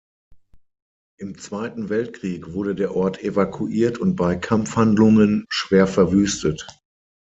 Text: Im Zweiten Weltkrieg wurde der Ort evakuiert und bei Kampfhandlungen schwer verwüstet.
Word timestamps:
Im 1.19 1.37
Zweiten 1.37 1.89
Weltkrieg 1.89 2.53
wurde 2.53 2.73
der 2.73 2.95
Ort 2.95 3.21
evakuiert 3.21 3.99
und 3.99 4.15
bei 4.15 4.35
Kampfhandlungen 4.35 5.45
schwer 5.47 5.85
verwüstet. 5.85 6.65